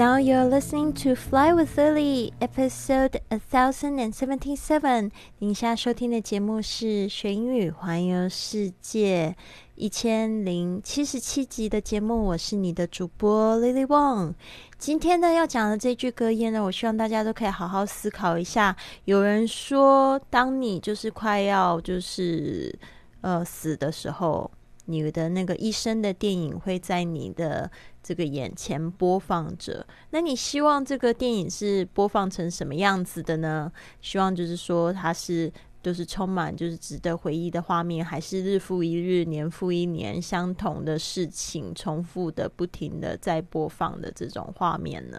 [0.00, 5.10] Now you're listening to Fly with Lily, episode a thousand and seventy-seven。
[5.40, 9.36] 您现在收听的节目是学英语环游世界
[9.74, 12.24] 一千零七十七集的节目。
[12.24, 14.32] 我是你的主播 Lily Wong。
[14.78, 18.74] 今天呢要讲的这句格言呢，我希望大家都可以好好思考一下。
[19.04, 22.74] 有人说，当你就是快要就是
[23.20, 24.50] 呃死的时候。
[24.86, 27.70] 你的那个一生的电影会在你的
[28.02, 33.70] 这个眼前播放着，那你希望这个电影是播放成什么样子的呢？
[34.00, 35.52] 希望就是说它是
[35.82, 45.18] 都是充满就是值得回忆的画面，还是日复一日、年复一年相同的事情重复的、不停的在播放的这种画面呢？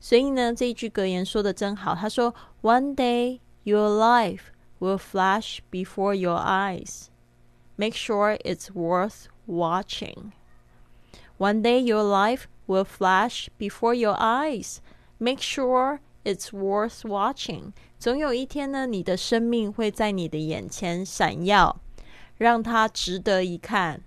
[0.00, 4.42] 所以呢，这一句格言说的真好，他说：“One day your life
[4.78, 7.06] will flash before your eyes。”
[7.76, 10.32] Make sure it's worth watching.
[11.38, 14.78] One day your life will flash before your eyes.
[15.18, 17.72] Make sure it's worth watching.
[17.98, 21.80] 总有一天呢，你的生命会在你的眼前闪耀，
[22.36, 24.00] 让它值得一看。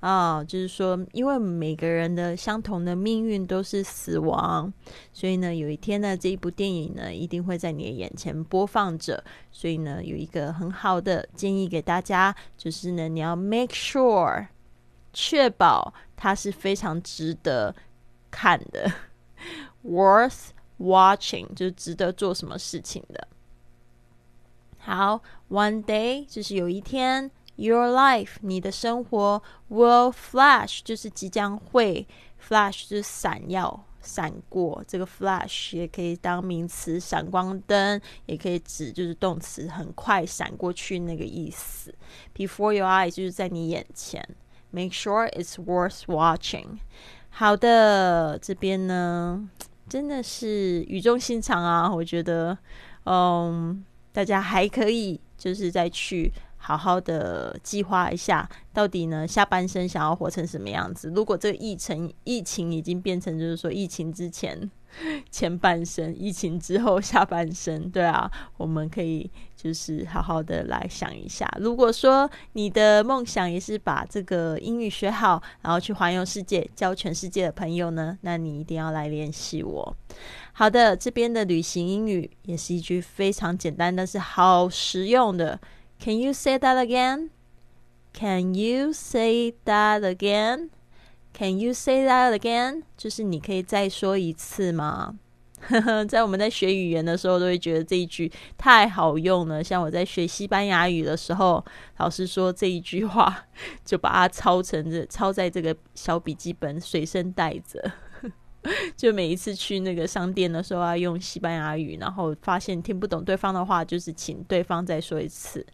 [0.00, 4.72] 啊，就是说，因为每个人的相同的命运都是死亡，
[5.12, 9.24] 所以呢，有一天呢，这一部电影呢，一定会在你的眼前播放着。
[9.50, 14.46] 所以呢，有一个很好的建议给大家，就是呢，你要 make sure
[15.12, 17.74] 确保它是非常值得
[18.30, 18.92] 看的，
[19.84, 23.28] worth watching 就值得做什么事情的。
[24.78, 27.30] 好，one day 就是有一天。
[27.60, 32.06] Your life，你的生活 will flash，就是即将会
[32.40, 34.80] flash，就是闪耀、闪过。
[34.86, 41.92] 这个 flash 也可以当名词，闪光灯，也可以指就是动词，很快闪过去那个意思。
[42.32, 44.24] Before your eyes，就是在你眼前。
[44.70, 46.78] Make sure it's worth watching。
[47.30, 49.48] 好的，这边呢
[49.88, 52.58] 真的是语重心长啊，我觉得，
[53.04, 56.32] 嗯，大家还可以就是再去。
[56.60, 61.08] 好好的计划一下，到底呢下半生想要活成什么样子？
[61.14, 64.68] 如果这个疫情疫情已经变成就是说疫情之前
[65.30, 71.48] 前半生，疫情之后下半生，对啊，我们可以就是好好的来想一下。
[71.60, 79.96] 如果说你的梦想也是把这个英语学好，然后去环游世界，教全世界的朋友呢，那你一定要来联系我。
[80.52, 85.60] 好的，这边的旅行英语也是一句非常简单，但是好实用的。
[86.00, 87.30] Can you say that again?
[88.12, 90.70] Can you say that again?
[91.38, 92.82] Can you say that again?
[92.96, 95.14] 就是你可以再说一次吗？
[96.08, 99.62] 在我们在学语言的时候，都会觉得这一句太好用了。
[99.62, 101.64] 像我在学西班牙语的时候，
[101.98, 103.46] 老师说这一句话，
[103.84, 107.92] 就把它抄成这抄在这个小笔记本随身带着。
[108.96, 115.64] 就每一次去那个商店的时候，要用西班牙语，然后发现听不懂对方的话，就是请对方再说一次。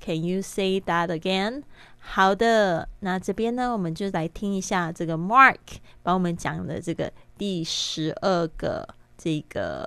[0.00, 1.64] Can you say that again？
[1.98, 5.56] 好的，那这边呢，我们就来听一下这个 Mark
[6.02, 8.86] 帮我们讲的这个第十二个
[9.16, 9.86] 这个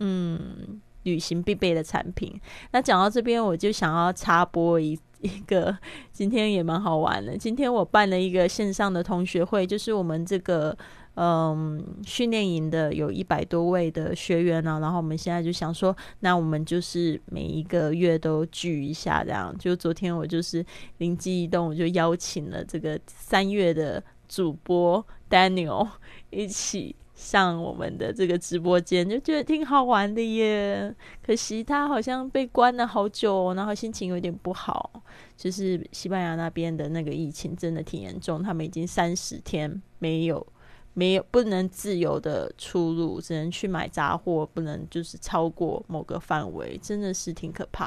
[0.00, 2.40] 嗯旅行必备的产品。
[2.72, 5.76] 那讲到这边，我就想要插播一一个，
[6.12, 7.36] 今天也蛮好玩的。
[7.36, 10.76] 今天我办了一个线上的同学会，就是我们这个。
[11.16, 19.56] 嗯，训练营的有一百多位的学员呢，然后我们现在就想说，那我们就是每一个月都聚一下，这样。
[19.58, 20.64] 就昨天我就是
[20.98, 25.88] 灵机一动，我就邀请了这个三月的主播 Daniel
[26.28, 30.94] 一起上我们的这个直播间，就觉得挺好玩的耶。
[31.24, 35.02] 可惜他好像被关了好久，然后心情有点不好。
[35.34, 40.46] 就是西班牙那边的那个疫情真的挺严重，他们已经三十天没有。
[40.98, 47.86] 没有不能自由的出入，只能去买杂货，不能就是超过某个范围，真的是挺可怕。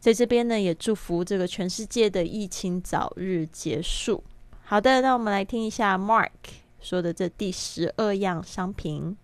[0.00, 4.24] 在这边呢，也祝福这个全世界的疫情早日结束。
[4.64, 6.30] 好的，那我们来听一下 Mark
[6.80, 9.16] 说的这第十二样商品。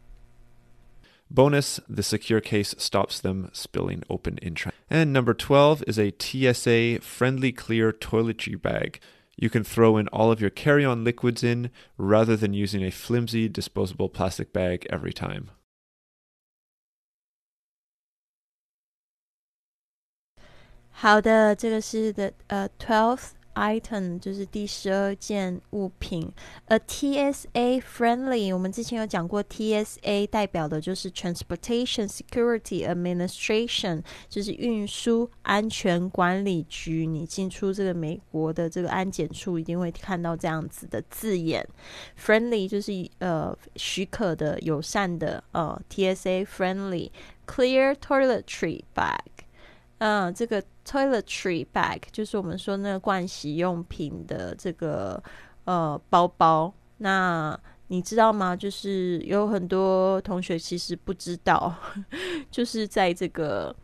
[1.28, 4.54] Bonus, the secure case stops them spilling open in
[4.88, 9.00] And number 12 is a TSA friendly clear toiletry bag.
[9.36, 12.90] You can throw in all of your carry on liquids in rather than using a
[12.90, 15.50] flimsy disposable plastic bag every time.
[22.78, 26.30] twelfth item 就是第十二件物品。
[26.66, 37.06] A TSA friendly，我们之前有讲过，TSA 代表的就是 Transportation Security Administration，就是运输安全管理局。
[37.06, 41.66] 你进出这个美国的这个安检处，一定会看到这样子的字眼。
[42.16, 47.10] Friendly 就是呃许可的、友善的，呃 TSA friendly
[47.46, 49.45] clear toiletry bag。
[49.98, 55.22] 嗯，这个 toiletry bag 就是我们说那个盥洗用品的这个
[55.64, 56.72] 呃包包。
[56.98, 57.58] 那
[57.88, 58.56] 你知道吗？
[58.56, 61.74] 就是有很多同学其实不知道，
[62.50, 63.74] 就是在这个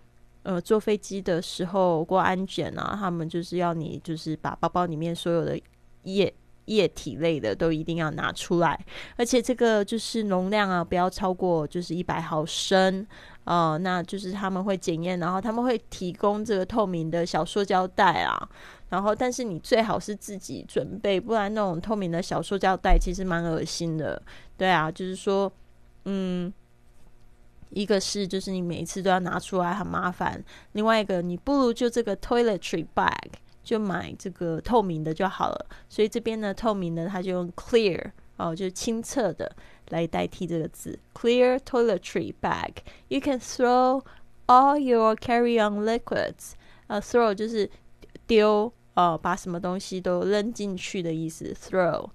[0.43, 5.61] 呃坐飞机的时候过安检啊，他们就是要你就是把包包里面所有的
[6.03, 6.33] 液
[6.67, 8.79] 液体类的都一定要拿出来，
[9.17, 13.07] 而且这个就是容量啊不要超过就是一百毫升。
[13.45, 18.49] 哦，那就是他们会检验，然后他们会提供这个透明的小塑胶袋啊，
[18.89, 24.23] 然后但是你最好是自己准备，不然那种透明的小塑胶袋其实蛮恶心的。
[24.57, 25.53] 对啊，就是说，
[26.05, 26.53] 嗯，
[27.71, 30.41] 一个是就是你每一次都要拿出来很麻烦，
[30.75, 33.29] 另外一个你不如就这个 toiletry bag
[33.63, 35.67] 就买这个透明的就好了。
[35.89, 39.51] 所以这边呢，透明的它就用 clear 哦，就是清澈的。
[39.89, 42.77] 来代替这个字，clear toiletry bag.
[43.09, 44.03] You can throw
[44.47, 46.53] all your carry-on liquids.
[46.87, 47.69] 呃，throw 就是
[48.27, 51.55] 丢，呃，把什么东西都扔进去的意思。
[51.55, 52.09] throw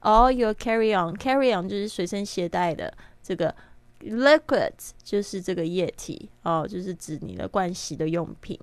[0.00, 2.96] all your carry-on，carry-on 就是随身携带的。
[3.22, 3.54] 这个
[4.00, 8.58] liquids 就是这个液体，哦，就是指你的盥洗的用品。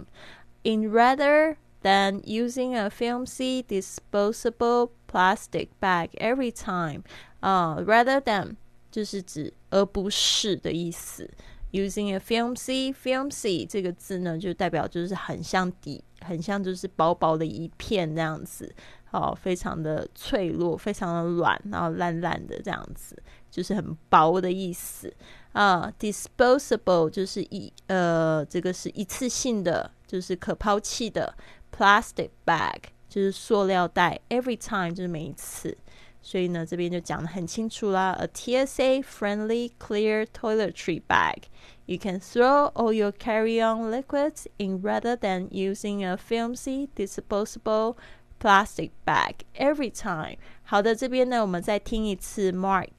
[0.63, 7.03] In rather than using a filmy disposable plastic bag every time.
[7.41, 8.55] 啊，rather than
[8.89, 11.29] 就是指而不是的意思。
[11.71, 18.73] Using a filmy，filmy 这个字呢，就代表就是很像底，很像就是薄薄的一片这样子，
[19.11, 23.21] 哦，非常的脆弱，非常的软，然后烂烂的这样子，
[23.51, 25.13] 就是很薄的意思。
[25.51, 31.35] 啊，disposable 就是一呃，这个是一次性的，就是可抛弃的。
[31.76, 34.20] Plastic bag 就是塑料袋。
[34.28, 35.76] Every time 就是每一次。
[36.22, 38.12] 所以呢，这边就讲得很清楚啦。
[38.12, 41.44] A TSA friendly clear toiletry bag.
[41.86, 47.96] You can throw all your carry-on liquids in rather than using a filmy disposable
[48.38, 50.36] plastic bag every time.
[50.62, 52.90] 好的，这边呢，我们再听一次 Mark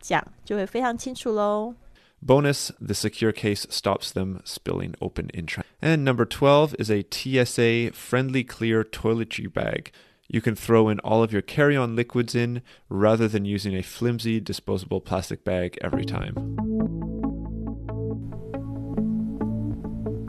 [0.00, 1.74] 讲，就会非常清楚喽。
[2.21, 5.71] Bonus, the secure case stops them spilling open in transit.
[5.81, 9.91] And number 12 is a TSA friendly clear toiletry bag.
[10.27, 13.83] You can throw in all of your carry on liquids in rather than using a
[13.83, 17.16] flimsy disposable plastic bag every time.